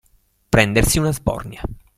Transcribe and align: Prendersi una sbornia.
Prendersi 0.49 0.97
una 0.97 1.11
sbornia. 1.11 1.61